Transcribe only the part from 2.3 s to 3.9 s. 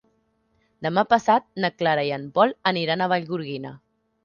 Pol aniran a Vallgorguina.